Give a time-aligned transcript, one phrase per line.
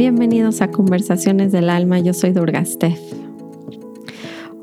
[0.00, 2.98] Bienvenidos a Conversaciones del Alma, yo soy Durgastef.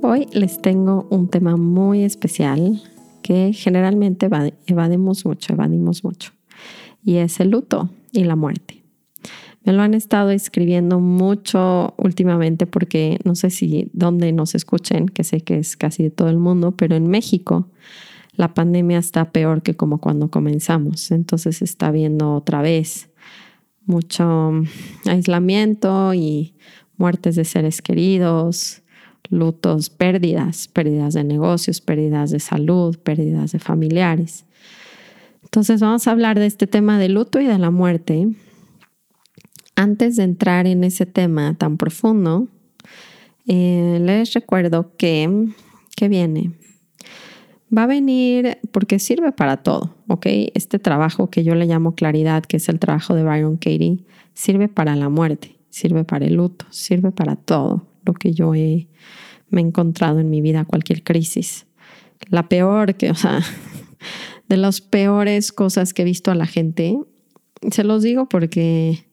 [0.01, 2.81] Hoy les tengo un tema muy especial
[3.21, 4.29] que generalmente
[4.65, 6.31] evadimos mucho, evadimos mucho,
[7.03, 8.81] y es el luto y la muerte.
[9.63, 15.23] Me lo han estado escribiendo mucho últimamente porque no sé si dónde nos escuchen, que
[15.23, 17.67] sé que es casi de todo el mundo, pero en México
[18.33, 21.11] la pandemia está peor que como cuando comenzamos.
[21.11, 23.09] Entonces está viendo otra vez
[23.87, 24.51] mucho
[25.05, 26.53] aislamiento y
[26.97, 28.81] muertes de seres queridos,
[29.29, 34.45] lutos, pérdidas, pérdidas de negocios, pérdidas de salud, pérdidas de familiares.
[35.43, 38.27] Entonces vamos a hablar de este tema de luto y de la muerte.
[39.75, 42.47] Antes de entrar en ese tema tan profundo,
[43.47, 45.47] eh, les recuerdo que,
[45.95, 46.51] que viene
[47.75, 50.25] Va a venir porque sirve para todo, ¿ok?
[50.53, 54.69] Este trabajo que yo le llamo claridad, que es el trabajo de Byron Katie, sirve
[54.69, 58.87] para la muerte, sirve para el luto, sirve para todo lo que yo he,
[59.49, 61.65] me he encontrado en mi vida, cualquier crisis.
[62.29, 63.41] La peor, que, o sea,
[64.47, 66.97] de las peores cosas que he visto a la gente,
[67.71, 69.07] se los digo porque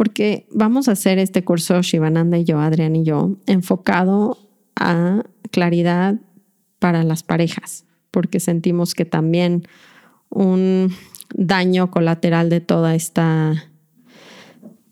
[0.00, 4.38] porque vamos a hacer este curso Shivananda y yo, Adrián y yo, enfocado
[4.74, 6.18] a claridad
[6.80, 9.68] para las parejas, porque sentimos que también
[10.30, 10.92] un
[11.32, 13.70] daño colateral de toda esta,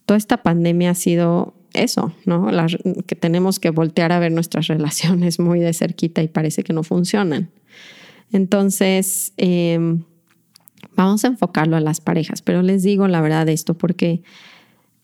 [0.06, 2.48] toda esta pandemia ha sido eso, ¿no?
[3.06, 6.84] que tenemos que voltear a ver nuestras relaciones muy de cerquita y parece que no
[6.84, 7.50] funcionan.
[8.30, 10.04] Entonces, em,
[10.94, 14.22] vamos a enfocarlo a las parejas, pero les digo la verdad de esto porque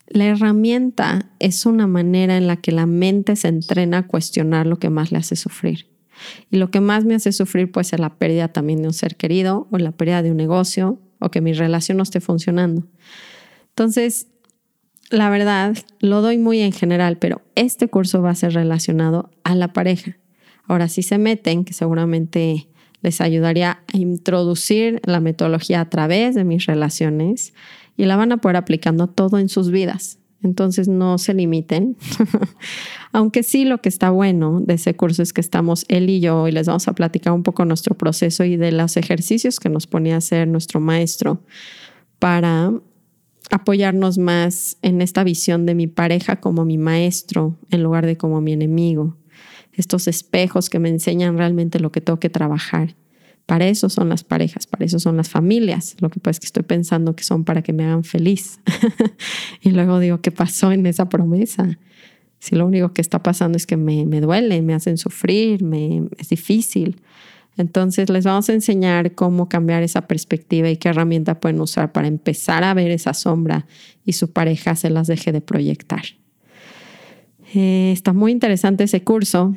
[0.08, 4.78] la herramienta es una manera en la que la mente se entrena a cuestionar lo
[4.78, 5.86] que más le hace sufrir.
[6.50, 9.16] Y lo que más me hace sufrir puede ser la pérdida también de un ser
[9.16, 12.84] querido o la pérdida de un negocio o que mi relación no esté funcionando.
[13.70, 14.28] Entonces,
[15.10, 19.54] la verdad, lo doy muy en general, pero este curso va a ser relacionado a
[19.54, 20.16] la pareja.
[20.66, 22.68] Ahora, si se meten, que seguramente
[23.02, 27.52] les ayudaría a introducir la metodología a través de mis relaciones
[27.96, 30.18] y la van a poder aplicando todo en sus vidas.
[30.44, 31.96] Entonces no se limiten.
[33.12, 36.46] Aunque sí lo que está bueno de ese curso es que estamos él y yo
[36.46, 39.86] y les vamos a platicar un poco nuestro proceso y de los ejercicios que nos
[39.86, 41.40] ponía a hacer nuestro maestro
[42.18, 42.72] para
[43.50, 48.40] apoyarnos más en esta visión de mi pareja como mi maestro en lugar de como
[48.40, 49.16] mi enemigo.
[49.72, 52.94] Estos espejos que me enseñan realmente lo que tengo que trabajar.
[53.46, 55.96] Para eso son las parejas, para eso son las familias.
[56.00, 58.58] Lo que pasa es que estoy pensando que son para que me hagan feliz.
[59.60, 61.78] y luego digo, ¿qué pasó en esa promesa?
[62.38, 66.08] Si lo único que está pasando es que me, me duele, me hacen sufrir, me,
[66.18, 67.00] es difícil.
[67.56, 72.08] Entonces les vamos a enseñar cómo cambiar esa perspectiva y qué herramienta pueden usar para
[72.08, 73.66] empezar a ver esa sombra
[74.04, 76.02] y su pareja se las deje de proyectar.
[77.54, 79.56] Eh, está muy interesante ese curso.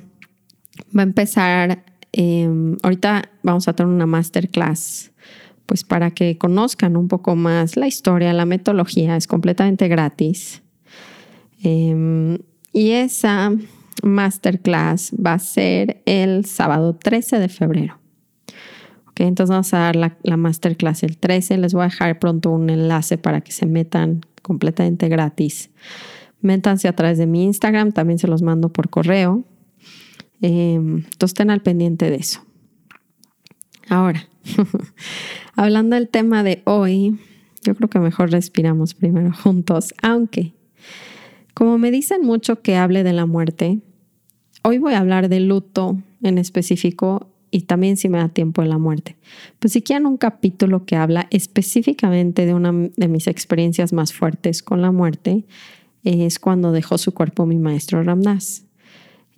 [0.95, 5.11] Va a empezar Em, ahorita vamos a tener una masterclass,
[5.65, 10.63] pues para que conozcan un poco más la historia, la metodología, es completamente gratis.
[11.61, 12.37] Em,
[12.71, 13.51] y esa
[14.03, 17.99] masterclass va a ser el sábado 13 de febrero.
[19.07, 21.57] Ok, entonces vamos a dar la, la masterclass el 13.
[21.57, 25.71] Les voy a dejar pronto un enlace para que se metan completamente gratis.
[26.41, 29.43] Métanse a través de mi Instagram, también se los mando por correo.
[30.41, 32.41] Em, entonces estén al pendiente de eso.
[33.89, 34.27] Ahora,
[35.55, 37.19] hablando del tema de hoy,
[37.63, 40.53] yo creo que mejor respiramos primero juntos, aunque
[41.57, 43.79] como me dicen mucho que hable de la muerte,
[44.61, 48.67] hoy voy a hablar de luto en específico y también si me da tiempo de
[48.67, 49.15] la muerte.
[49.57, 54.61] Pues si quieren un capítulo que habla específicamente de una de mis experiencias más fuertes
[54.61, 55.45] con la muerte,
[56.03, 58.66] es cuando dejó su cuerpo mi maestro Ramdas.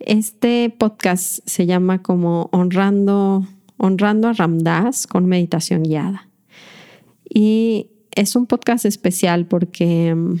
[0.00, 6.28] Este podcast se llama como Honrando, Honrando a Ramdas con meditación guiada.
[7.28, 10.40] Y es un podcast especial porque mm,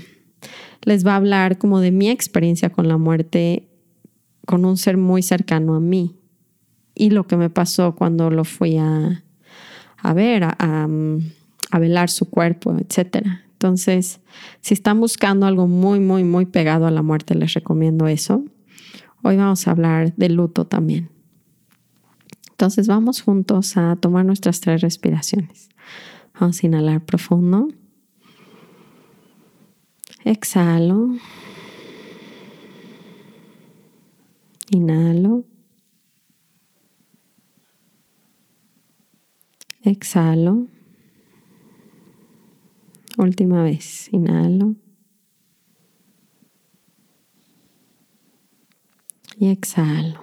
[0.82, 3.68] les va a hablar como de mi experiencia con la muerte
[4.46, 6.16] con un ser muy cercano a mí
[6.94, 9.22] y lo que me pasó cuando lo fui a,
[9.98, 13.26] a ver, a, a velar su cuerpo, etc.
[13.52, 14.20] Entonces,
[14.62, 18.42] si están buscando algo muy, muy, muy pegado a la muerte, les recomiendo eso.
[19.22, 21.10] Hoy vamos a hablar de luto también.
[22.50, 25.68] Entonces vamos juntos a tomar nuestras tres respiraciones.
[26.38, 27.68] Vamos a inhalar profundo.
[30.24, 31.16] Exhalo.
[34.70, 35.44] Inhalo.
[39.82, 40.66] Exhalo.
[43.18, 44.08] Última vez.
[44.12, 44.76] Inhalo.
[49.40, 50.20] Y exhalo.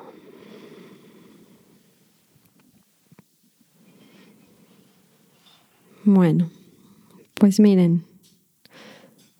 [6.06, 6.52] Bueno,
[7.34, 8.06] pues miren,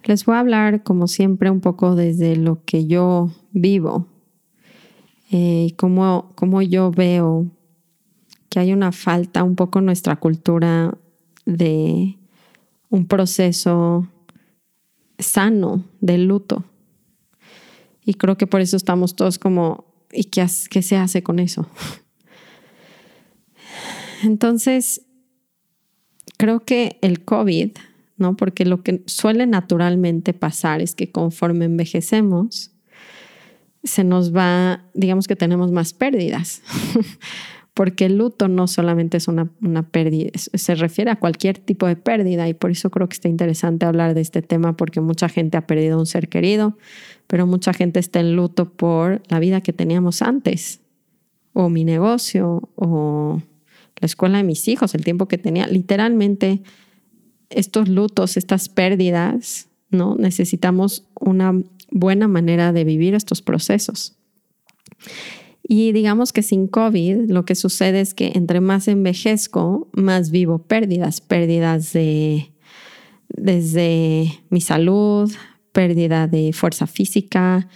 [0.04, 4.08] les voy a hablar como siempre un poco desde lo que yo vivo
[5.32, 7.46] eh, y cómo, cómo yo veo
[8.50, 10.98] que hay una falta un poco en nuestra cultura
[11.46, 12.18] de
[12.90, 14.08] un proceso
[15.20, 16.64] sano de luto.
[18.08, 19.84] Y creo que por eso estamos todos como,
[20.14, 21.68] ¿y qué, qué se hace con eso?
[24.24, 25.02] Entonces,
[26.38, 27.72] creo que el COVID,
[28.16, 28.38] ¿no?
[28.38, 32.72] Porque lo que suele naturalmente pasar es que conforme envejecemos,
[33.84, 36.62] se nos va, digamos que tenemos más pérdidas.
[37.78, 41.96] Porque el luto no solamente es una, una pérdida, se refiere a cualquier tipo de
[41.96, 45.58] pérdida y por eso creo que está interesante hablar de este tema porque mucha gente
[45.58, 46.76] ha perdido un ser querido,
[47.28, 50.80] pero mucha gente está en luto por la vida que teníamos antes,
[51.54, 53.44] o mi negocio, o
[54.00, 55.68] la escuela de mis hijos, el tiempo que tenía.
[55.68, 56.64] Literalmente,
[57.52, 60.16] estos lutos, estas pérdidas, ¿no?
[60.16, 61.54] Necesitamos una
[61.92, 64.18] buena manera de vivir estos procesos.
[65.70, 70.60] Y digamos que sin COVID, lo que sucede es que entre más envejezco, más vivo
[70.60, 72.52] pérdidas, pérdidas de
[73.28, 75.30] desde mi salud,
[75.74, 77.68] pérdida de fuerza física,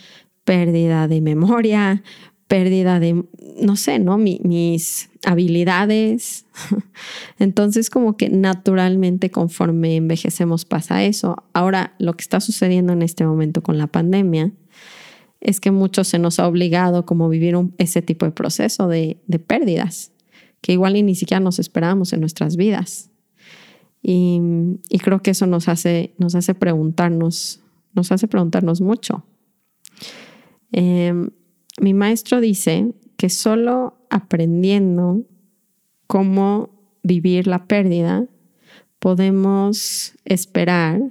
[0.45, 2.01] pérdida de memoria,
[2.47, 3.25] pérdida de,
[3.61, 4.17] no sé, ¿no?
[4.17, 6.45] mis habilidades.
[7.39, 11.43] Entonces, como que naturalmente conforme envejecemos pasa eso.
[11.53, 14.51] Ahora, lo que está sucediendo en este momento con la pandemia
[15.41, 20.11] es que mucho se nos ha obligado como vivir ese tipo de proceso de, pérdidas,
[20.61, 23.09] que igual ni siquiera nos esperábamos en nuestras vidas.
[24.03, 24.39] Y,
[25.03, 27.61] creo que eso nos hace, nos hace preguntarnos,
[27.93, 29.25] nos hace preguntarnos mucho.
[30.71, 31.13] Eh,
[31.81, 35.23] mi maestro dice que solo aprendiendo
[36.07, 36.69] cómo
[37.03, 38.27] vivir la pérdida
[38.99, 41.01] podemos esperar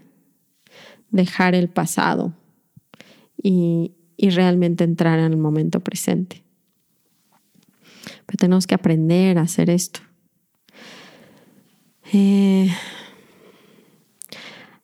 [1.11, 2.35] dejar el pasado
[3.43, 3.93] y,
[4.29, 6.45] realmente entrar en el momento presente.
[8.27, 10.01] Pero tenemos que aprender a hacer esto.
[12.13, 12.69] Eh,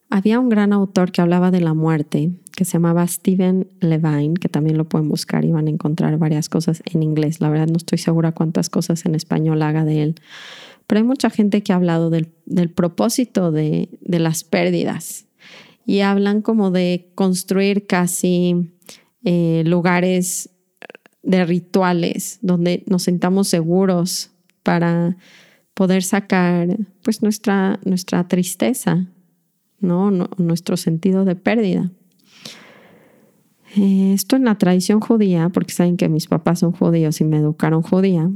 [0.09, 4.49] había un gran autor que hablaba de la muerte que se llamaba Steven Levine, que
[4.49, 7.41] también lo pueden buscar y van a encontrar varias cosas en inglés.
[7.41, 10.15] La verdad no estoy segura cuántas cosas en español haga de él,
[10.87, 12.31] pero hay mucha gente que ha hablado del,
[12.75, 15.27] propósito de, las pérdidas
[15.85, 18.73] y hablan como de construir casi
[19.29, 20.51] eh, lugares
[21.25, 24.31] de rituales donde nos sentamos seguros
[24.63, 25.17] para
[25.75, 29.09] poder sacar pues nuestra, nuestra tristeza,
[29.81, 30.13] ¿no?
[30.39, 31.91] nuestro sentido de pérdida.
[33.77, 37.39] Eh, esto en la tradición judía, porque saben que mis papás son judíos y me
[37.39, 38.31] educaron judía,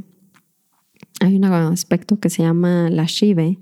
[1.21, 3.61] hay un aspecto que se llama la Shive.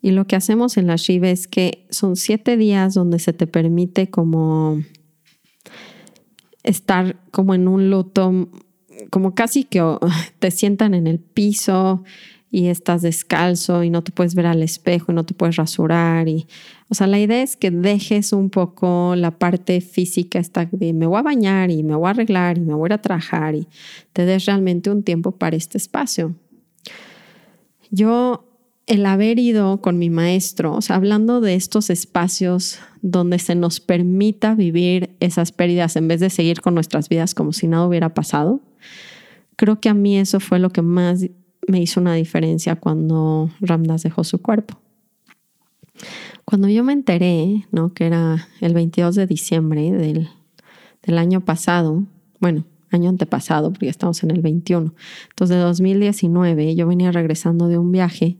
[0.00, 3.48] Y lo que hacemos en la Shive es que son siete días donde se te
[3.48, 4.80] permite como
[6.66, 8.48] estar como en un luto,
[9.10, 9.82] como casi que
[10.38, 12.04] te sientan en el piso
[12.50, 16.28] y estás descalzo y no te puedes ver al espejo y no te puedes rasurar
[16.28, 16.46] y
[16.88, 21.06] o sea, la idea es que dejes un poco la parte física esta de me
[21.06, 23.66] voy a bañar y me voy a arreglar y me voy a trabajar y
[24.12, 26.36] te des realmente un tiempo para este espacio.
[27.90, 28.44] Yo
[28.86, 33.80] el haber ido con mi maestro, o sea, hablando de estos espacios donde se nos
[33.80, 38.14] permita vivir esas pérdidas en vez de seguir con nuestras vidas como si nada hubiera
[38.14, 38.60] pasado,
[39.56, 41.26] creo que a mí eso fue lo que más
[41.66, 44.78] me hizo una diferencia cuando Ramdas dejó su cuerpo.
[46.44, 47.92] Cuando yo me enteré, ¿no?
[47.92, 50.28] Que era el 22 de diciembre del,
[51.02, 52.04] del año pasado,
[52.38, 54.94] bueno, año antepasado, porque estamos en el 21.
[55.30, 58.36] Entonces, de 2019, yo venía regresando de un viaje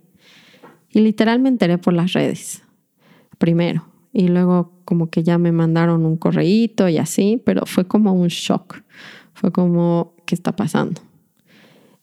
[0.91, 2.63] y literal me enteré por las redes,
[3.39, 3.87] primero.
[4.13, 8.29] Y luego como que ya me mandaron un correíto y así, pero fue como un
[8.29, 8.83] shock.
[9.35, 11.03] Fue como, ¿qué está pasando?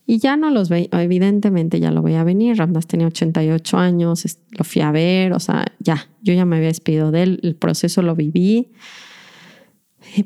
[0.06, 2.58] Y ya no los veía, evidentemente ya lo veía venir.
[2.58, 6.68] Ramdas tenía 88 años, lo fui a ver, o sea, ya, yo ya me había
[6.68, 8.72] despedido de él, el proceso lo viví.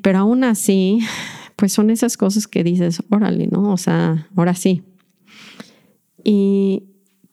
[0.02, 1.00] Pero aún así,
[1.56, 3.72] pues son esas cosas que dices, órale, ¿no?
[3.72, 4.84] O sea, ahora sí.
[6.24, 6.84] Y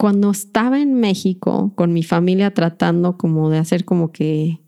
[0.04, 4.60] cuando estaba en México con mi familia tratando como de hacer como que,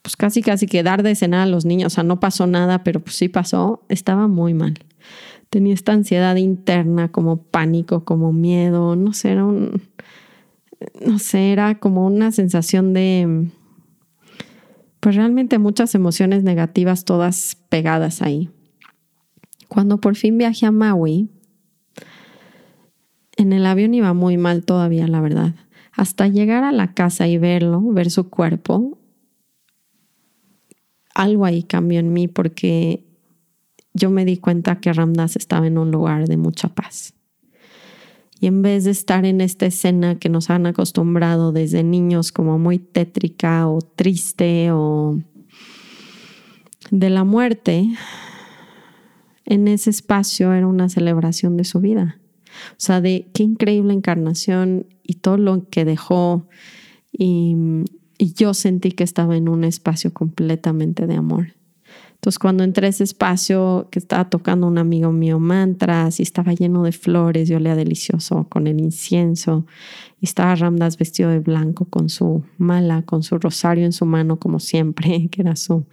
[0.00, 2.82] pues casi casi que dar de cenar a los niños, o sea, no pasó nada,
[2.82, 4.78] pero pues sí pasó, estaba muy mal
[5.50, 9.82] tenía esta ansiedad interna, como pánico, como miedo, no sé, era un,
[11.06, 13.50] no sé, era como una sensación de,
[15.00, 18.48] pues realmente muchas emociones negativas todas pegadas ahí.
[19.68, 21.28] Cuando por fin viajé a Maui,
[23.36, 25.54] en el avión iba muy mal todavía, la verdad.
[25.92, 28.98] Hasta llegar a la casa y verlo, ver su cuerpo,
[31.14, 33.04] algo ahí cambió en mí porque
[33.94, 37.14] yo me di cuenta que Ramdas estaba en un lugar de mucha paz.
[38.40, 42.58] Y en vez de estar en esta escena que nos han acostumbrado desde niños como
[42.58, 45.20] muy tétrica o triste o
[46.90, 47.88] de la muerte,
[49.44, 52.18] en ese espacio era una celebración de su vida.
[52.70, 56.46] O sea, de qué increíble encarnación y todo lo que dejó.
[57.12, 57.56] Y,
[58.36, 61.54] yo sentí que estaba en un espacio completamente de amor.
[62.14, 66.52] Entonces, cuando entré a ese espacio que estaba tocando un amigo mío mantras y estaba
[66.52, 69.66] lleno de flores y olía delicioso con el incienso,
[70.20, 74.38] y estaba Ramdas vestido de blanco con su mala, con su rosario en su mano,
[74.38, 75.84] como siempre, que era su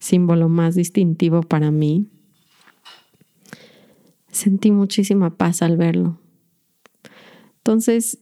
[0.00, 2.08] símbolo más distintivo para mí.
[4.38, 6.20] Sentí muchísima paz al verlo.
[7.56, 8.20] Entonces,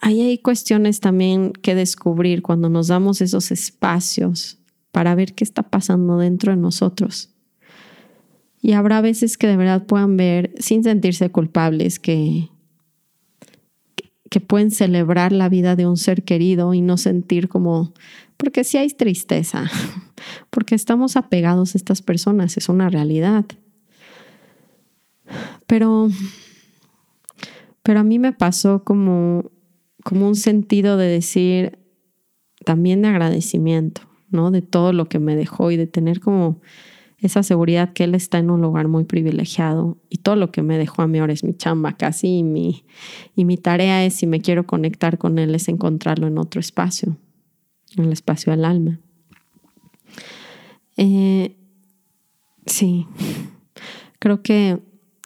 [0.00, 4.58] ahí hay cuestiones también que descubrir cuando nos damos esos espacios
[4.92, 7.30] para ver qué está pasando dentro de nosotros.
[8.62, 12.48] Y habrá veces que de verdad puedan ver, sin sentirse culpables, que,
[14.30, 17.92] que pueden celebrar la vida de un ser querido y no sentir como,
[18.36, 19.68] porque si hay tristeza,
[20.50, 23.46] porque estamos apegados a estas personas, es una realidad.
[25.66, 26.08] Pero,
[27.82, 29.50] pero a mí me pasó como,
[30.04, 31.78] como un sentido de decir,
[32.64, 34.50] también de agradecimiento, ¿no?
[34.50, 36.60] De todo lo que me dejó y de tener como
[37.18, 40.76] esa seguridad que él está en un lugar muy privilegiado y todo lo que me
[40.76, 42.84] dejó a mí ahora es mi chamba casi y mi,
[43.34, 47.16] y mi tarea es, si me quiero conectar con él, es encontrarlo en otro espacio,
[47.96, 49.00] en el espacio del alma.
[50.96, 51.56] Eh,
[52.66, 53.06] sí,
[54.18, 54.78] creo que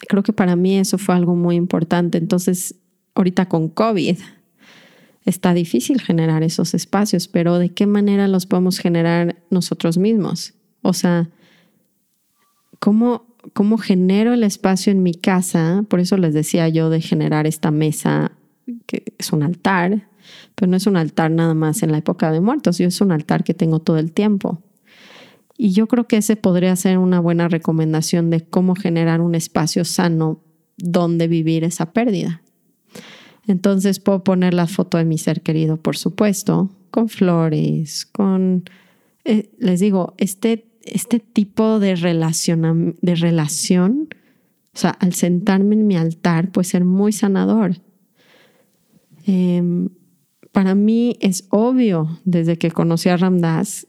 [0.09, 2.19] creo que para mí eso fue algo muy importante.
[2.19, 2.77] Entonces,
[3.15, 4.19] ahorita con COVID
[5.25, 10.55] está difícil generar esos espacios, pero ¿de qué manera los podemos generar nosotros mismos?
[10.83, 11.31] O sea,
[12.79, 15.85] ¿cómo, cómo genero el espacio en mi casa?
[15.89, 18.33] Por eso les decía yo de generar esta mesa,
[18.87, 20.09] que es un altar,
[20.55, 23.13] pero no es un altar nada más en la época de muertos, yo es un
[23.13, 24.63] altar que tengo todo el tiempo.
[25.63, 29.85] Y yo creo que ese podría ser una buena recomendación de cómo generar un espacio
[29.85, 30.43] sano
[30.79, 32.41] donde vivir esa pérdida.
[33.47, 38.65] Entonces puedo poner la foto de mi ser querido, por supuesto, con flores, con,
[39.27, 44.09] eh, les digo, este, este tipo de relación, de relación,
[44.75, 47.77] o sea, al sentarme en mi altar puede ser muy sanador.
[49.27, 49.91] Em,
[50.53, 53.87] para mí es obvio, desde que conocí a Ramdas,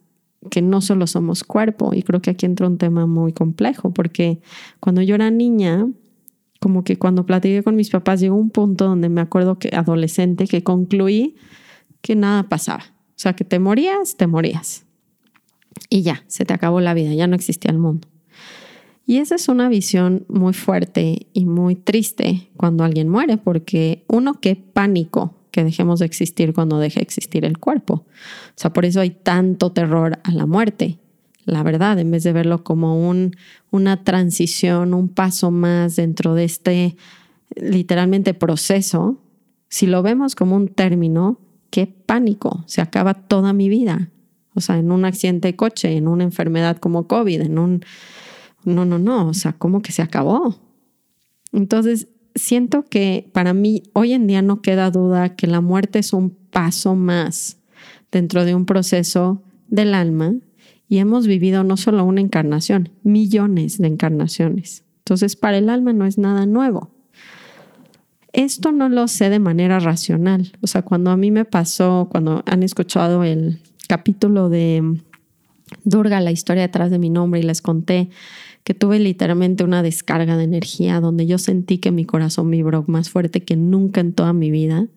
[0.49, 1.93] que no solo somos cuerpo.
[1.93, 4.41] Y creo que aquí entra un tema muy complejo, porque
[4.79, 5.87] cuando yo era niña,
[6.59, 10.47] como que cuando platiqué con mis papás, llegó un punto donde me acuerdo que adolescente,
[10.47, 11.35] que concluí
[12.01, 12.83] que nada pasaba.
[13.09, 14.85] O sea, que te morías, te morías.
[15.89, 18.07] Y ya, se te acabó la vida, ya no existía el mundo.
[19.05, 24.39] Y esa es una visión muy fuerte y muy triste cuando alguien muere, porque uno,
[24.39, 27.93] qué pánico que dejemos de existir cuando deje de existir el cuerpo.
[27.93, 30.99] O sea, por eso hay tanto terror a la muerte.
[31.45, 33.35] La verdad, en vez de verlo como un,
[33.69, 36.95] una transición, un paso más dentro de este
[37.55, 39.21] literalmente proceso,
[39.67, 41.39] si lo vemos como un término,
[41.69, 44.09] qué pánico, se acaba toda mi vida.
[44.53, 47.85] O sea, en un accidente de coche, en una enfermedad como COVID, en un...
[48.63, 50.55] No, no, no, o sea, ¿cómo que se acabó?
[51.51, 56.13] Entonces, siento que para mí hoy en día no queda duda que la muerte es
[56.13, 57.57] un paso más
[58.11, 60.33] dentro de un proceso del alma
[60.87, 64.83] y hemos vivido no solo una encarnación, millones de encarnaciones.
[64.99, 66.91] Entonces, para el alma no es nada nuevo.
[68.33, 70.51] Esto no lo sé de manera racional.
[70.61, 75.01] O sea, cuando a mí me pasó, cuando han escuchado el capítulo de
[75.83, 78.09] Durga, la historia detrás de mi nombre, y les conté
[78.63, 83.09] que tuve literalmente una descarga de energía donde yo sentí que mi corazón vibró más
[83.09, 84.87] fuerte que nunca en toda mi vida,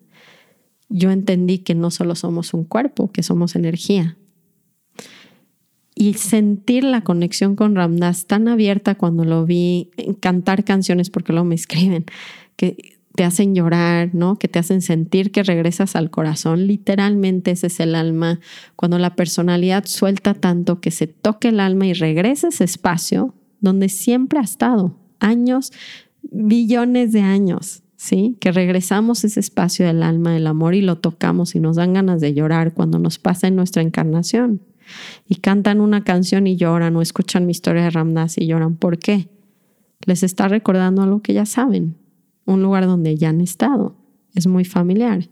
[0.89, 4.17] yo entendí que no solo somos un cuerpo, que somos energía.
[5.95, 11.45] Y sentir la conexión con Ramdas tan abierta cuando lo vi cantar canciones, porque luego
[11.45, 12.05] me escriben,
[12.55, 14.37] que te hacen llorar, ¿no?
[14.37, 16.67] Que te hacen sentir que regresas al corazón.
[16.67, 18.41] Literalmente ese es el alma.
[18.75, 23.33] Cuando la personalidad suelta tanto que se toque el alma y regresa ese espacio,
[23.65, 25.73] donde siempre ha estado, años,
[26.21, 28.37] billones de años, ¿sí?
[28.39, 31.93] Que regresamos a ese espacio del alma, del amor y lo tocamos y nos dan
[31.93, 34.61] ganas de llorar cuando nos pasa en nuestra encarnación.
[35.27, 38.75] Y cantan una canción y lloran o escuchan mi historia de Ramdas y lloran.
[38.77, 39.27] ¿Por qué?
[40.05, 41.97] les está recordando algo que ya saben,
[42.45, 43.95] un lugar donde ya han estado.
[44.33, 45.29] Es muy familiar.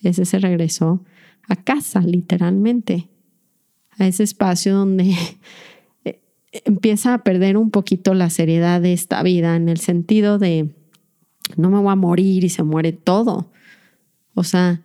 [0.00, 1.04] Es ese regreso
[1.48, 3.08] a casa, literalmente,
[3.98, 5.14] a ese espacio donde
[6.64, 10.70] empieza a perder un poquito la seriedad de esta vida en el sentido de
[11.56, 13.50] no me voy a morir y se muere todo.
[14.34, 14.82] O sea,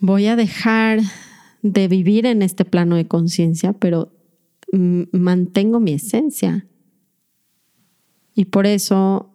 [0.00, 1.00] voy a dejar
[1.62, 4.12] de vivir en este plano de conciencia, pero
[4.72, 6.66] mantengo mi esencia.
[8.34, 9.34] Y por eso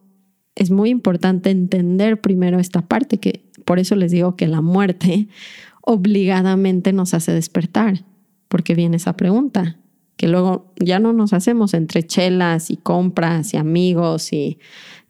[0.55, 5.27] es muy importante entender primero esta parte, que por eso les digo que la muerte
[5.81, 8.05] obligadamente nos hace despertar,
[8.47, 9.79] porque viene esa pregunta,
[10.17, 14.59] que luego ya no nos hacemos entre chelas y compras y amigos y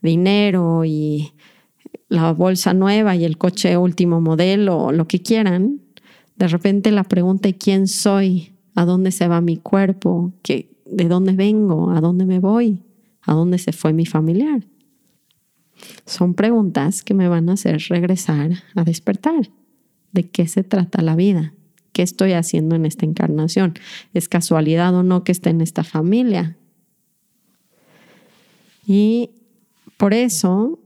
[0.01, 1.33] dinero y
[2.09, 5.81] la bolsa nueva y el coche último modelo, lo que quieran,
[6.35, 11.33] de repente la pregunta quién soy, a dónde se va mi cuerpo, ¿Qué, de dónde
[11.33, 12.83] vengo, a dónde me voy,
[13.21, 14.65] a dónde se fue mi familiar.
[16.05, 19.49] Son preguntas que me van a hacer regresar a despertar.
[20.11, 21.53] ¿De qué se trata la vida?
[21.93, 23.75] ¿Qué estoy haciendo en esta encarnación?
[24.13, 26.57] ¿Es casualidad o no que esté en esta familia?
[28.85, 29.29] Y
[29.97, 30.79] por eso,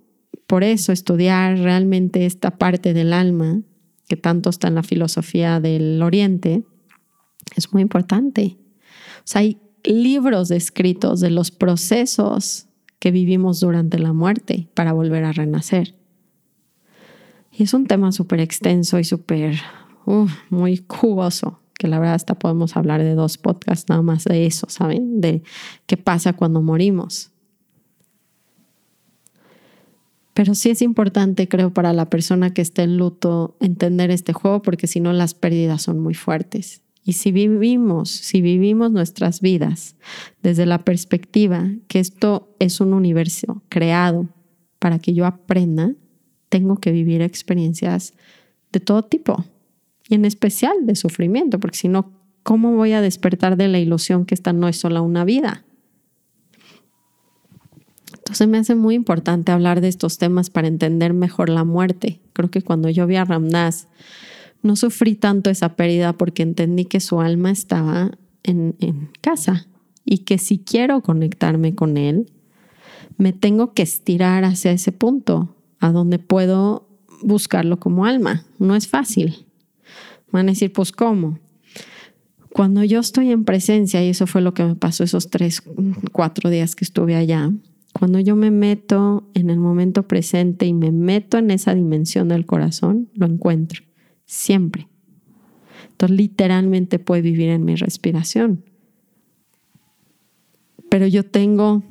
[0.45, 3.61] por eso estudiar realmente esta parte del alma,
[4.07, 6.63] que tanto está en la filosofía del Oriente,
[7.55, 8.57] es muy importante.
[9.19, 12.67] O sea, hay libros escritos de los procesos
[12.99, 15.95] que vivimos durante la muerte para volver a renacer.
[17.51, 19.59] Y es un tema súper extenso y súper,
[20.49, 24.67] muy jugoso, que la verdad hasta podemos hablar de dos podcasts nada más de eso,
[24.69, 25.21] ¿saben?
[25.21, 25.43] De
[25.85, 27.31] qué pasa cuando morimos.
[30.33, 34.61] Pero sí es importante, creo, para la persona que esté en luto entender este juego
[34.61, 36.83] porque si no las pérdidas son muy fuertes.
[37.03, 39.96] Y si vivimos, si vivimos nuestras vidas
[40.43, 44.27] desde la perspectiva que esto es un universo creado
[44.77, 45.93] para que yo aprenda,
[46.50, 48.13] tengo que vivir experiencias
[48.72, 49.43] de todo tipo
[50.09, 52.11] y en especial de sufrimiento, porque si no,
[52.43, 55.63] ¿cómo voy a despertar de la ilusión que esta no es solo una vida?
[58.13, 62.20] Entonces me hace muy importante hablar de estos temas para entender mejor la muerte.
[62.33, 63.87] Creo que cuando yo vi a Ramdas
[64.61, 68.11] no sufrí tanto esa pérdida porque entendí que su alma estaba
[68.43, 69.67] en, en casa
[70.03, 72.31] y que si quiero conectarme con él,
[73.17, 76.87] me tengo que estirar hacia ese punto, a donde puedo
[77.24, 78.46] buscarlo como alma.
[78.59, 79.47] No es fácil.
[80.31, 81.40] Van a decir, pues ¿cómo?
[82.51, 85.61] Cuando yo estoy en presencia, y eso fue lo que me pasó esos tres,
[86.11, 87.51] cuatro días que estuve allá,
[87.94, 92.46] cuando yo me meto en el momento presente y me meto en esa dimensión del
[92.46, 93.83] corazón, lo encuentro
[94.25, 94.87] siempre.
[95.92, 98.63] Entonces literalmente puede vivir en mi respiración.
[100.90, 101.83] Pero yo tengo,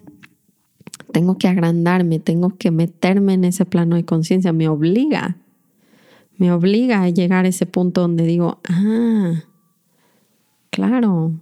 [1.12, 5.38] tengo que agrandarme, tengo que meterme en ese plano de conciencia, me obliga,
[6.38, 9.44] me obliga a llegar a ese punto donde digo, ah,
[10.70, 11.32] claro,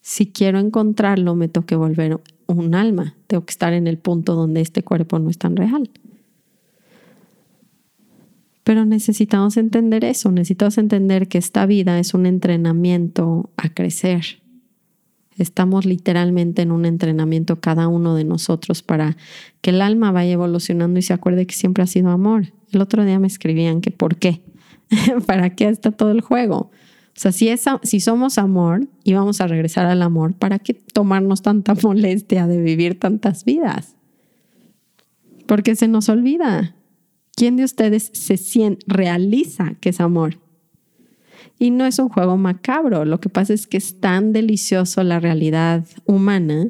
[0.00, 4.34] si quiero encontrarlo me tengo que volver un alma, tengo que estar en el punto
[4.34, 5.90] donde este cuerpo no es tan real.
[8.64, 14.40] Pero necesitamos entender eso, necesitamos entender que esta vida es un entrenamiento a crecer.
[15.36, 19.16] Estamos literalmente en un entrenamiento cada uno de nosotros para
[19.62, 22.52] que el alma vaya evolucionando y se acuerde que siempre ha sido amor.
[22.72, 24.42] El otro día me escribían que por qué,
[25.26, 26.70] para qué está todo el juego.
[27.20, 27.50] O sea, si,
[27.82, 32.60] si somos amor y vamos a regresar al amor, ¿para qué tomarnos tanta molestia de
[32.60, 33.96] vivir tantas vidas?
[35.46, 36.76] Porque se nos olvida.
[37.34, 40.38] ¿Quién de ustedes se siente, realiza que es amor?
[41.58, 45.20] Y no es un juego macabro, lo que pasa es que es tan delicioso la
[45.20, 46.68] realidad humana,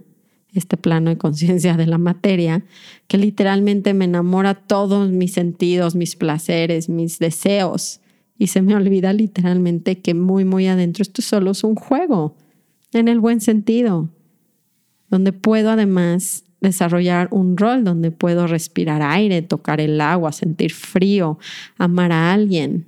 [0.55, 2.65] este plano de conciencia de la materia,
[3.07, 8.01] que literalmente me enamora todos mis sentidos, mis placeres, mis deseos.
[8.39, 12.37] Y se me olvida literalmente que muy, muy adentro esto solo es un juego,
[12.93, 14.09] en el buen sentido,
[15.09, 21.39] donde puedo además desarrollar un rol donde puedo respirar aire, tocar el agua, sentir frío,
[21.79, 22.87] amar a alguien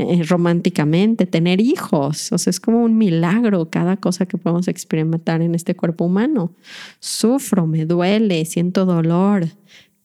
[0.00, 2.32] eh, románticamente, tener hijos.
[2.32, 6.54] O sea, es como un milagro cada cosa que podemos experimentar en este cuerpo humano.
[6.98, 9.48] Sufro, me duele, siento dolor,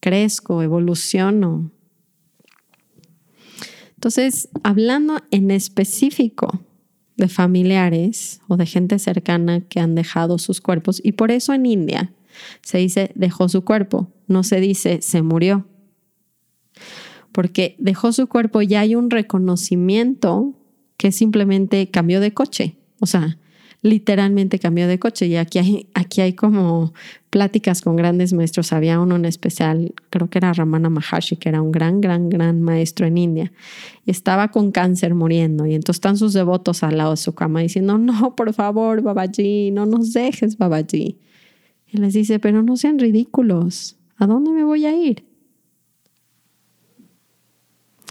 [0.00, 1.70] crezco, evoluciono.
[3.94, 6.60] Entonces, hablando en específico
[7.16, 11.66] de familiares o de gente cercana que han dejado sus cuerpos, y por eso en
[11.66, 12.12] India
[12.62, 15.66] se dice dejó su cuerpo, no se dice se murió.
[17.36, 20.54] Porque dejó su cuerpo ya hay un reconocimiento
[20.96, 22.78] que simplemente cambió de coche.
[22.98, 23.36] O sea,
[23.82, 25.26] literalmente cambió de coche.
[25.26, 26.94] Y aquí hay, aquí hay como
[27.28, 28.72] pláticas con grandes maestros.
[28.72, 32.62] Había uno en especial, creo que era Ramana Maharshi, que era un gran, gran, gran
[32.62, 33.52] maestro en India.
[34.06, 35.66] Y estaba con cáncer muriendo.
[35.66, 39.72] Y entonces están sus devotos al lado de su cama diciendo, no, por favor, Babaji,
[39.72, 41.18] no nos dejes, Babaji.
[41.86, 43.98] Y les dice, pero no sean ridículos.
[44.16, 45.25] ¿A dónde me voy a ir?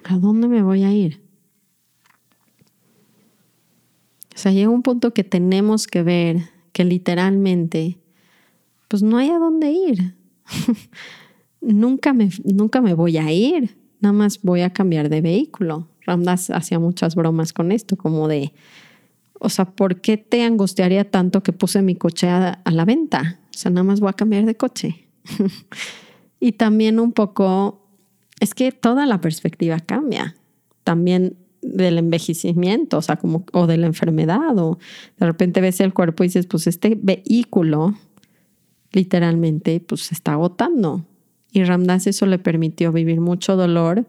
[0.08, 1.24] ¿A dónde me voy a ir?
[4.36, 7.98] O sea, llega un punto que tenemos que ver que literalmente,
[8.88, 10.16] pues no hay a dónde ir.
[11.62, 15.88] nunca, me, nunca me voy a ir, nada más voy a cambiar de vehículo.
[16.02, 18.54] Ramdas hacía muchas bromas con esto, como de,
[19.40, 23.40] o sea, ¿por qué te angustiaría tanto que puse mi coche a, a la venta?
[23.50, 25.08] O sea, nada más voy a cambiar de coche.
[26.40, 27.85] y también un poco,
[28.46, 30.36] es que toda la perspectiva cambia.
[30.84, 34.78] También del envejecimiento, o sea, como, o de la enfermedad, o
[35.18, 37.96] de repente ves el cuerpo y dices, pues este vehículo
[38.92, 41.04] literalmente pues se está agotando.
[41.52, 44.06] Y Ramdas eso le permitió vivir mucho dolor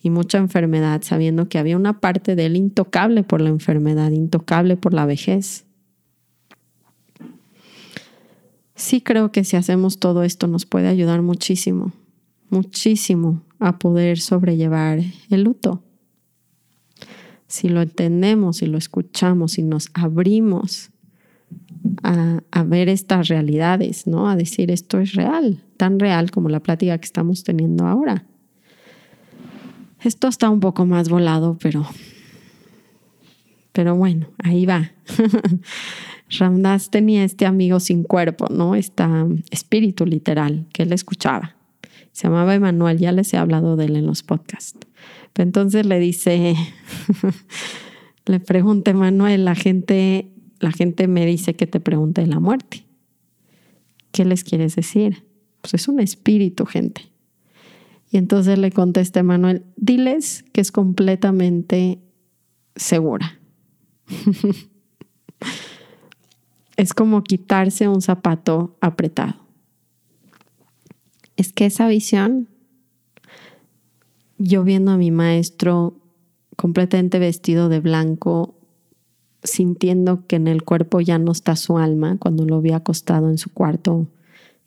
[0.00, 4.78] y mucha enfermedad, sabiendo que había una parte de él intocable por la enfermedad, intocable
[4.78, 5.66] por la vejez.
[8.76, 11.92] Sí creo que si hacemos todo esto nos puede ayudar muchísimo,
[12.54, 15.82] muchísimo a poder sobrellevar el luto
[17.54, 20.90] si lo entendemos, si lo escuchamos, y nos abrimos
[22.02, 24.28] a, ver estas realidades, ¿no?
[24.28, 28.24] A decir esto es real, tan real como la plática que estamos teniendo ahora.
[30.02, 31.86] Esto está un poco más volado, pero,
[33.72, 34.90] pero bueno, ahí va.
[36.38, 38.74] Ramdas tenía este amigo sin cuerpo, ¿no?
[38.74, 39.04] Este
[39.52, 41.54] espíritu literal que él escuchaba.
[42.14, 44.78] Se llamaba Emanuel, ya les he hablado de él en los podcasts.
[45.34, 46.54] Entonces le dice,
[48.26, 52.86] le pregunta Manuel, la gente, la gente me dice que te pregunte de la muerte.
[54.12, 55.24] ¿Qué les quieres decir?
[55.60, 57.10] Pues es un espíritu, gente.
[58.12, 61.98] Y entonces le contesta Manuel, diles que es completamente
[62.76, 63.40] segura.
[66.76, 69.43] es como quitarse un zapato apretado.
[71.36, 72.48] Es que esa visión
[74.38, 75.96] yo viendo a mi maestro
[76.56, 78.54] completamente vestido de blanco,
[79.42, 83.38] sintiendo que en el cuerpo ya no está su alma, cuando lo vi acostado en
[83.38, 84.08] su cuarto,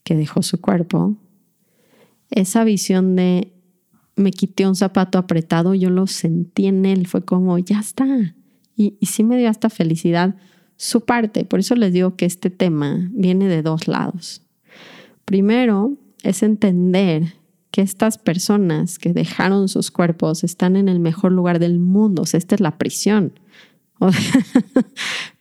[0.04, 1.16] que dejó su cuerpo,
[2.30, 3.54] esa visión de
[4.16, 8.36] me quité un zapato apretado, yo lo sentí en él, fue como, ya está.
[8.76, 10.36] Y, y sí me dio hasta felicidad
[10.76, 11.46] su parte.
[11.46, 14.42] Por eso les digo que este tema viene de dos lados.
[15.24, 17.34] Primero es entender
[17.72, 22.24] que estas personas que dejaron sus cuerpos están en el mejor lugar del mundo.
[22.24, 23.40] O sea, esta es la prisión.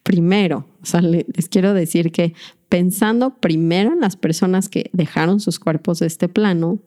[0.03, 2.35] primero, o sea, les quiero decir que
[2.69, 6.79] pensando primero en las personas que dejaron sus cuerpos de este plano,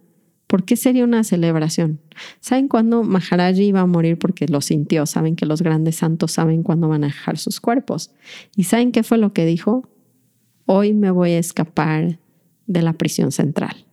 [0.47, 1.99] ¿por qué sería una celebración?
[2.39, 5.05] ¿Saben cuándo Maharaji iba a morir porque lo sintió?
[5.05, 8.11] Saben que los grandes santos saben cuándo van a dejar sus cuerpos.
[8.55, 9.87] ¿Y saben qué fue lo que dijo?
[10.65, 12.19] Hoy me voy a escapar
[12.69, 13.85] de la prisión central.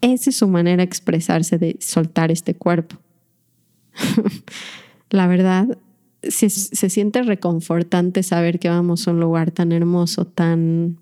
[0.00, 2.96] Esa es su manera de expresarse, de soltar este cuerpo.
[5.10, 5.78] la verdad,
[6.22, 10.98] se, se, siente reconfortante saber que vamos a un lugar tan hermoso, tan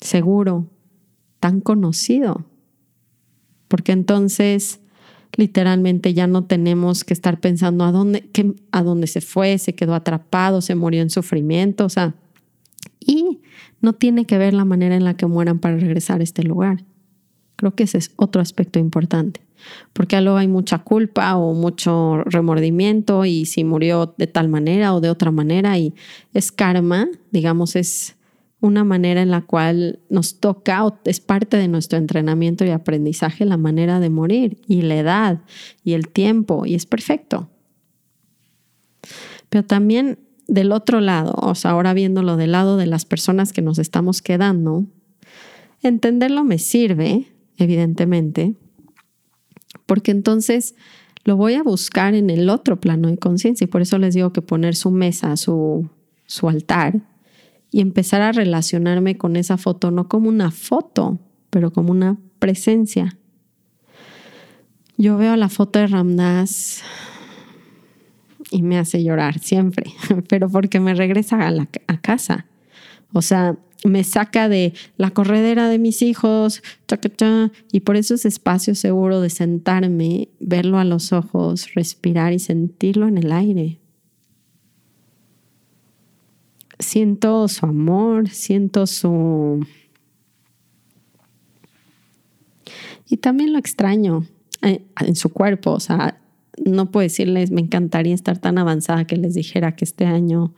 [0.00, 0.70] seguro,
[1.40, 2.46] tan conocido.
[3.66, 4.78] Porque entonces
[5.36, 8.30] literalmente ya no tenemos que estar pensando a dónde,
[8.70, 12.14] a dónde se fue, se quedó atrapado, se murió en sufrimiento, o sea,
[13.06, 13.40] y
[13.80, 16.84] no tiene que ver la manera en la que mueran para regresar a este lugar.
[17.56, 19.40] Creo que ese es otro aspecto importante,
[19.92, 25.00] porque luego hay mucha culpa o mucho remordimiento y si murió de tal manera o
[25.00, 25.94] de otra manera y
[26.34, 28.16] es karma, digamos, es
[28.60, 33.44] una manera en la cual nos toca o es parte de nuestro entrenamiento y aprendizaje
[33.44, 35.40] la manera de morir y la edad
[35.84, 37.48] y el tiempo y es perfecto.
[39.48, 43.62] Pero también del otro lado, o sea, ahora viéndolo del lado de las personas que
[43.62, 44.84] nos estamos quedando,
[45.82, 48.54] entenderlo me sirve evidentemente,
[49.86, 50.74] porque entonces
[51.24, 54.32] lo voy a buscar en el otro plano de conciencia y por eso les digo
[54.32, 55.88] que poner su mesa, su,
[56.26, 57.02] su altar
[57.70, 61.18] y empezar a relacionarme con esa foto, no como una foto,
[61.50, 63.18] pero como una presencia.
[64.96, 66.82] Yo veo la foto de Ramdas
[68.50, 69.92] y me hace llorar siempre,
[70.28, 72.46] pero porque me regresa a, casa.
[73.12, 76.62] O sea, me saca de la corredera de mis hijos,
[77.72, 83.08] y por eso es espacio seguro de sentarme, verlo a los ojos, respirar y sentirlo
[83.08, 83.80] en el aire.
[86.78, 89.66] siento su amor, siento su...
[93.08, 94.26] Y también lo extraño
[94.62, 96.20] eh, en su cuerpo, o sea,
[96.64, 100.54] no puedo decirles, me encantaría estar tan avanzada que les dijera que este año,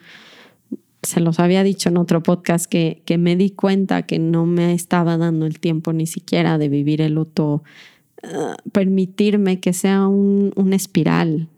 [1.02, 4.74] se los había dicho en otro podcast, que, que me di cuenta que no me
[4.74, 7.62] estaba dando el tiempo ni siquiera de vivir el luto,
[8.22, 11.48] uh, permitirme que sea un, una espiral,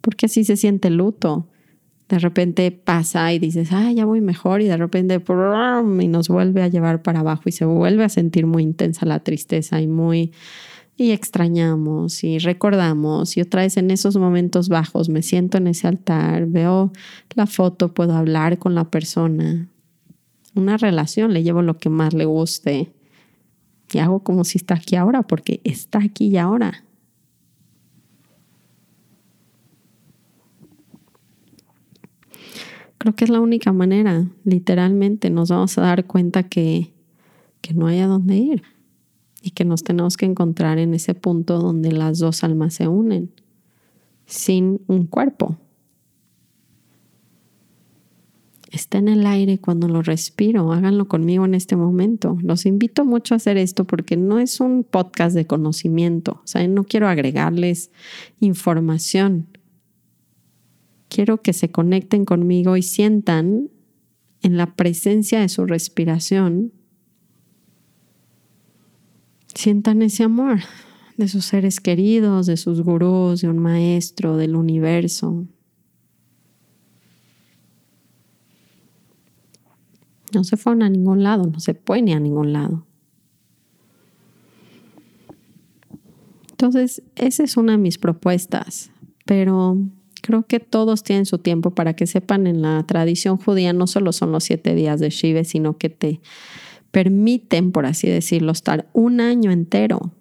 [0.00, 1.46] porque así se siente el luto.
[2.08, 6.62] De repente pasa y dices, ah, ya voy mejor y de repente y nos vuelve
[6.62, 10.32] a llevar para abajo y se vuelve a sentir muy intensa la tristeza y muy
[10.96, 15.88] y extrañamos y recordamos y otra vez en esos momentos bajos me siento en ese
[15.88, 16.92] altar, veo
[17.34, 19.68] la foto, puedo hablar con la persona,
[20.54, 22.92] una relación, le llevo lo que más le guste
[23.92, 26.84] y hago como si está aquí ahora porque está aquí y ahora.
[32.98, 36.92] Creo que es la única manera, literalmente, nos vamos a dar cuenta que,
[37.60, 38.62] que no hay a dónde ir
[39.42, 43.30] y que nos tenemos que encontrar en ese punto donde las dos almas se unen,
[44.26, 45.58] sin un cuerpo.
[48.70, 52.38] Está en el aire cuando lo respiro, háganlo conmigo en este momento.
[52.40, 56.66] Los invito mucho a hacer esto porque no es un podcast de conocimiento, o sea,
[56.66, 57.90] no quiero agregarles
[58.40, 59.48] información
[61.12, 63.68] quiero que se conecten conmigo y sientan
[64.40, 66.72] en la presencia de su respiración,
[69.54, 70.60] sientan ese amor
[71.16, 75.46] de sus seres queridos, de sus gurús, de un maestro, del universo.
[80.34, 82.86] No se fueron a ningún lado, no se pueden ir a ningún lado.
[86.50, 88.90] Entonces, esa es una de mis propuestas,
[89.26, 89.76] pero
[90.22, 94.12] Creo que todos tienen su tiempo para que sepan en la tradición judía no solo
[94.12, 96.20] son los siete días de Shiva, sino que te
[96.92, 100.12] permiten, por así decirlo, estar un año entero.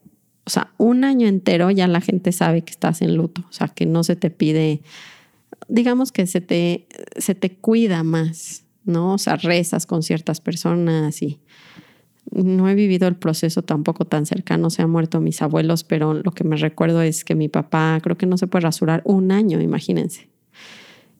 [0.45, 3.43] O sea, un año entero ya la gente sabe que estás en luto.
[3.49, 4.81] O sea, que no se te pide,
[5.67, 9.13] digamos que se te, se te cuida más, ¿no?
[9.13, 11.39] O sea, rezas con ciertas personas y
[12.31, 16.31] no he vivido el proceso tampoco tan cercano, se han muerto mis abuelos, pero lo
[16.31, 19.59] que me recuerdo es que mi papá creo que no se puede rasurar un año,
[19.59, 20.29] imagínense.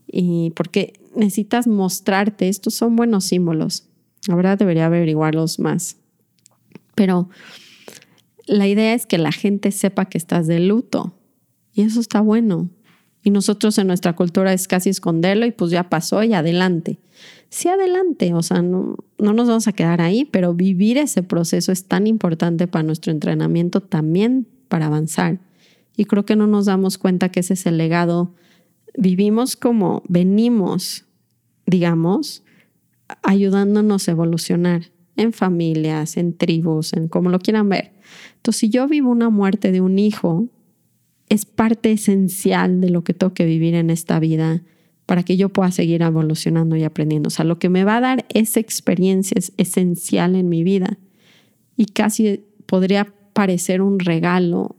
[0.08, 3.91] Y porque necesitas mostrarte, estos son buenos símbolos.
[4.30, 5.98] Ahora debería averiguarlos más.
[6.96, 7.30] Pero
[8.46, 11.14] la idea es que la gente sepa que estás de luto
[11.74, 12.70] y eso está bueno.
[13.24, 17.00] Y nosotros en nuestra cultura es casi esconderlo y pues ya pasó y adelante
[17.52, 21.72] sí adelante, o sea, no, no nos vamos a quedar ahí, pero vivir ese proceso
[21.72, 25.40] es tan importante para nuestro entrenamiento también para avanzar.
[25.98, 28.34] Y creo que no nos damos cuenta que ese es el legado.
[28.98, 31.06] Vivimos como venimos,
[31.66, 32.44] digamos,
[33.24, 37.92] ayudándonos a evolucionar en familias, en tribus, en como lo quieran ver.
[38.36, 40.48] Entonces, si yo vivo una muerte de un hijo,
[41.30, 44.64] es parte esencial de lo que tengo que vivir en esta vida
[45.06, 47.28] para que yo pueda seguir evolucionando y aprendiendo.
[47.28, 50.98] O sea, lo que me va a dar esa experiencia es esencial en mi vida
[51.78, 54.76] y casi podría parecer un regalo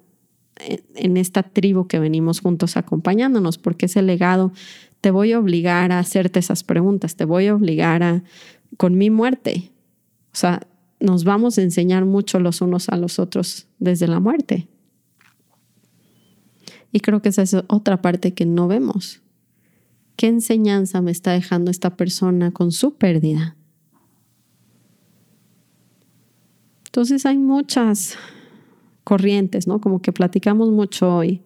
[0.94, 4.52] en esta tribu que venimos juntos acompañándonos, porque ese legado
[5.02, 8.22] te voy a obligar a hacerte esas preguntas, te voy a obligar a,
[8.76, 9.72] con mi muerte,
[10.32, 10.66] o sea,
[11.00, 14.68] nos vamos a enseñar mucho los unos a los otros desde la muerte.
[16.92, 19.20] Y creo que esa es otra parte que no vemos.
[20.14, 23.56] ¿Qué enseñanza me está dejando esta persona con su pérdida?
[26.86, 28.16] Entonces hay muchas
[29.02, 29.80] corrientes, ¿no?
[29.80, 31.42] Como que platicamos mucho hoy.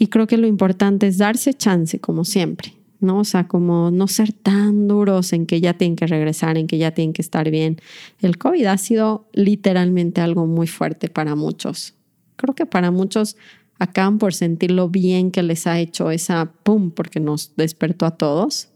[0.00, 3.18] Y creo que lo importante es darse chance, como siempre, ¿no?
[3.18, 6.78] O sea, como no ser tan duros en que ya tienen que regresar, en que
[6.78, 7.76] ya tienen que estar bien.
[8.18, 11.92] El COVID ha sido literalmente algo muy fuerte para muchos.
[12.36, 13.36] Creo que para muchos
[13.78, 18.16] acaban por sentir lo bien que les ha hecho esa pum, porque nos despertó a
[18.16, 18.70] todos.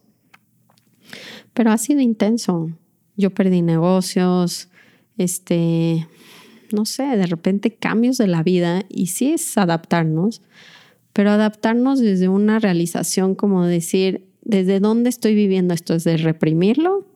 [1.54, 2.70] Pero ha sido intenso.
[3.16, 4.68] Yo perdí negocios,
[5.16, 6.06] este,
[6.70, 10.42] no sé, de repente cambios de la vida y sí es adaptarnos,
[11.14, 15.94] pero adaptarnos desde una realización como decir, ¿desde dónde estoy viviendo esto?
[15.94, 17.06] ¿Es reprimirlo?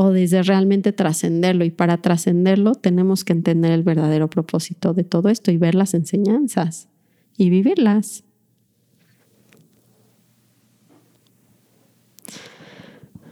[0.00, 1.64] o desde realmente trascenderlo.
[1.64, 5.92] Y para trascenderlo tenemos que entender el verdadero propósito de todo esto y ver las
[5.92, 6.88] enseñanzas
[7.36, 8.22] y vivirlas.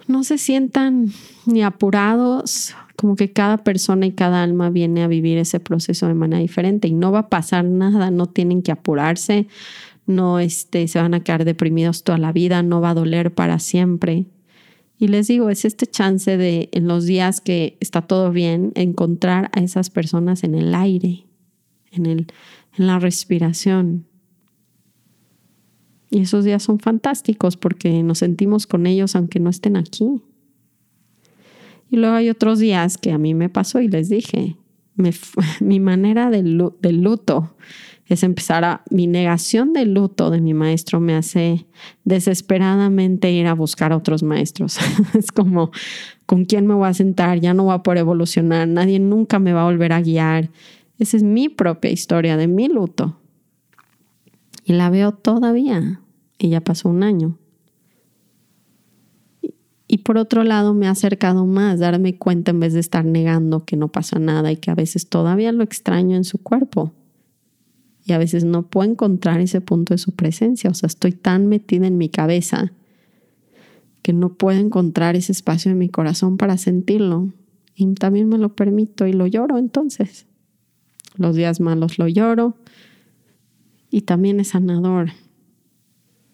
[0.08, 1.12] No se sientan
[1.46, 6.14] ni apurados, como que cada persona y cada alma viene a vivir ese proceso de
[6.14, 9.46] manera diferente y no va a pasar nada, no tienen que apurarse,
[10.06, 13.58] no este, se van a quedar deprimidos toda la vida, no va a doler para
[13.58, 14.26] siempre.
[14.98, 19.50] Y les digo, es este chance de en los días que está todo bien, encontrar
[19.52, 21.26] a esas personas en el aire,
[21.92, 22.26] en, el,
[22.78, 24.06] en la respiración.
[26.08, 30.22] Y esos días son fantásticos porque nos sentimos con ellos aunque no estén aquí.
[31.90, 34.56] Y luego hay otros días que a mí me pasó y les dije,
[35.60, 37.56] mi manera de, luto
[38.06, 41.66] es empezar a, mi negación del luto de mi maestro me hace
[42.04, 44.78] desesperadamente ir a buscar a otros maestros.
[45.14, 45.70] es como,
[46.24, 47.40] ¿con quién me voy a sentar?
[47.40, 50.50] Ya no voy a poder evolucionar, nadie nunca me va a volver a guiar.
[50.98, 53.20] Esa es mi propia historia de mi luto.
[54.64, 56.00] Y la veo todavía.
[56.38, 57.38] Y ya pasó un año.
[59.88, 63.64] Y por otro lado, me ha acercado más, darme cuenta en vez de estar negando
[63.64, 66.92] que no pasa nada y que a veces todavía lo extraño en su cuerpo.
[68.04, 70.70] Y a veces no puedo encontrar ese punto de su presencia.
[70.70, 72.72] O sea, estoy tan metida en mi cabeza
[74.02, 77.32] que no puedo encontrar ese espacio en mi corazón para sentirlo.
[77.74, 80.26] Y también me lo permito y lo lloro entonces.
[81.16, 82.56] Los días malos lo lloro.
[83.90, 85.10] Y también es sanador.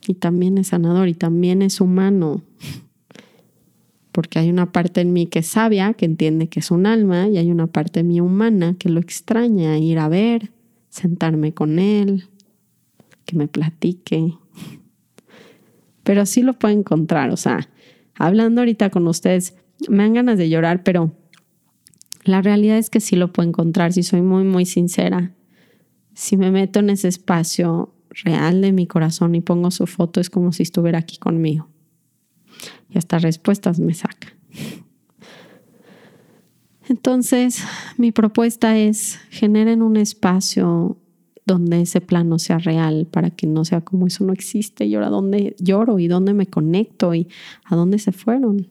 [0.07, 2.43] Y también es sanador y también es humano
[4.13, 7.29] porque hay una parte en mí que es sabia, que entiende que es un alma,
[7.29, 10.53] y hay una parte mía humana que lo extraña, ir a ver,
[10.91, 12.29] sentarme con él,
[13.25, 14.35] que me platique.
[16.05, 17.69] Pero sí lo puedo encontrar, o sea,
[18.15, 19.57] hablando ahorita con ustedes,
[19.89, 21.13] me dan ganas de llorar, pero
[22.25, 25.33] la realidad es que sí lo puedo encontrar, si soy muy, muy sincera.
[26.15, 30.29] Si me meto en ese espacio real de mi corazón y pongo su foto, es
[30.29, 31.72] como si estuviera aquí conmigo
[32.93, 34.29] y hasta respuestas me saca.
[36.89, 37.63] Entonces,
[37.97, 40.99] mi propuesta es generen un espacio
[41.47, 45.09] donde ese plano sea real para que no sea como eso no existe y ahora
[45.09, 47.29] dónde lloro y dónde me conecto y
[47.65, 48.69] a dónde se fueron.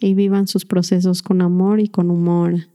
[0.00, 2.68] Y vivan sus procesos con amor y con humor,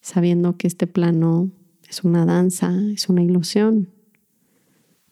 [0.00, 1.50] sabiendo que este plano
[1.88, 3.88] es una danza, es una ilusión.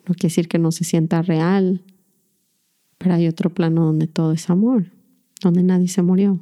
[0.07, 1.83] No quiere decir que no se sienta real,
[3.01, 4.93] pero hay otro plano donde todo es amor,
[5.43, 6.39] donde nadie se murió.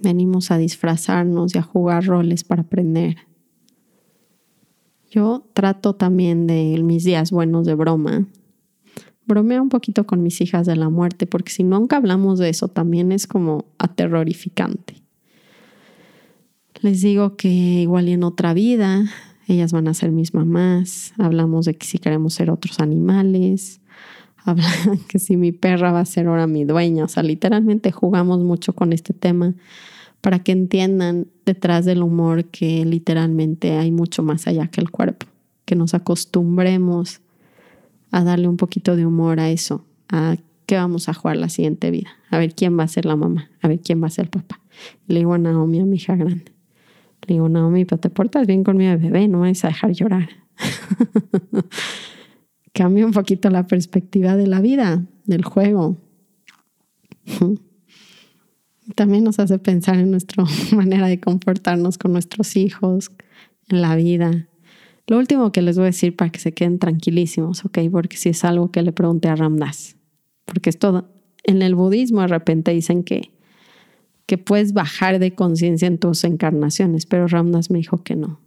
[0.00, 3.16] Venimos a disfrazarnos y a jugar roles para aprender.
[5.10, 8.28] Yo trato también de mis días buenos de broma.
[9.26, 12.68] Bromeo un poquito con mis hijas de la muerte, porque si nunca hablamos de eso,
[12.68, 15.02] también es como aterrorificante.
[16.82, 19.06] Les digo que igual y en otra vida
[19.46, 23.80] ellas van a ser mis mamás, hablamos de que si queremos ser otros animales,
[24.36, 28.40] hablan que si mi perra va a ser ahora mi dueña, o sea, literalmente jugamos
[28.40, 29.54] mucho con este tema
[30.20, 35.26] para que entiendan detrás del humor que literalmente hay mucho más allá que el cuerpo,
[35.64, 37.20] que nos acostumbremos
[38.10, 41.90] a darle un poquito de humor a eso, a qué vamos a jugar la siguiente
[41.90, 44.24] vida, a ver quién va a ser la mamá, a ver quién va a ser
[44.24, 44.60] el papá.
[45.06, 46.52] Le digo a Naomi, a mi hija grande,
[47.26, 49.92] le digo, Naomi, pero te portas bien con mi bebé, no me vas a dejar
[49.92, 50.28] llorar.
[52.72, 55.96] Cambia un poquito la perspectiva de la vida, del juego.
[58.94, 60.44] También nos hace pensar en nuestra
[60.76, 63.10] manera de comportarnos con nuestros hijos,
[63.68, 64.48] en la vida.
[65.06, 67.78] Lo último que les voy a decir para que se queden tranquilísimos, ¿ok?
[67.90, 69.96] Porque si es algo que le pregunté a Ramdas,
[70.44, 71.08] porque es todo.
[71.44, 73.30] En el budismo de repente dicen que
[74.26, 78.40] que puedes bajar de conciencia en tus encarnaciones, pero Ramdas me dijo que no,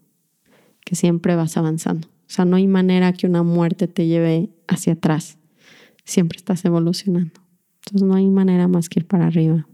[0.81, 2.07] que siempre vas avanzando.
[2.07, 5.37] O sea, no hay manera que una muerte te lleve hacia atrás.
[6.03, 7.41] Siempre estás evolucionando.
[7.79, 9.67] Entonces no hay manera más que ir para arriba.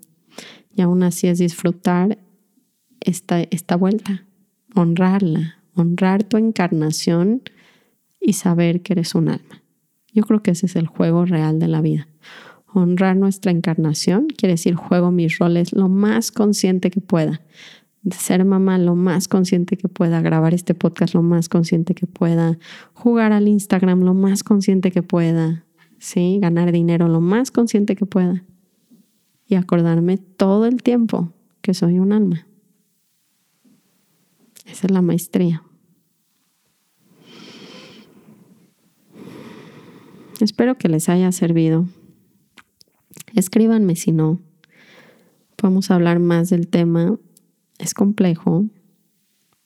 [0.74, 2.18] Y aún así es disfrutar
[3.02, 4.26] esta, esta vuelta,
[4.74, 7.42] honrarla, honrar tu encarnación
[8.22, 9.64] y saber que eres un alma.
[10.14, 12.08] Yo creo que ese es el juego real de la vida
[12.76, 17.42] honrar nuestra encarnación, quiere decir juego mis roles lo más consciente que pueda.
[18.12, 22.60] Ser mamá lo más consciente que pueda, grabar este podcast lo más consciente que pueda,
[22.94, 25.66] jugar al Instagram lo más consciente que pueda,
[25.98, 26.38] ¿sí?
[26.40, 28.44] ganar dinero lo más consciente que pueda
[29.48, 32.48] y acordarme todo el tiempo que soy un alma.
[34.66, 35.64] Esa es la maestría.
[40.42, 41.88] Espero que les haya servido.
[43.36, 44.40] Escríbanme si no.
[45.58, 47.18] Podemos hablar más del tema.
[47.78, 48.66] Es complejo,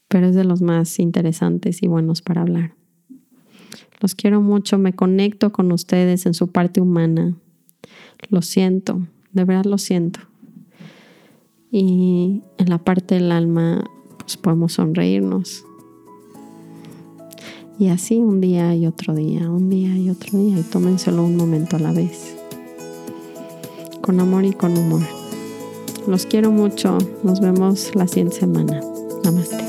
[0.07, 2.73] pero es de los más interesantes y buenos para hablar.
[4.01, 7.35] Los quiero mucho, me conecto con ustedes en su parte humana.
[8.29, 10.21] Lo siento, de verdad lo siento.
[11.71, 15.63] Y en la parte del alma, nosotros podemos sonreírnos.
[17.77, 21.35] Y así un día y otro día, un día y otro día, y tómenselo un
[21.35, 22.38] momento a la vez.
[24.09, 25.03] Con amor y con humor.
[26.07, 26.97] Los quiero mucho.
[27.21, 28.81] Nos vemos la siguiente semana.
[29.23, 29.68] Namaste.